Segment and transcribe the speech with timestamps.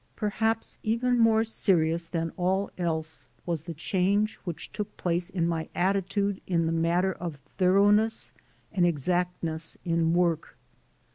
[0.15, 5.69] Perhaps even more serious than all else was the change which took place in my
[5.75, 8.33] attitude in the mat ter of thoroughness
[8.73, 10.57] and exactness in work.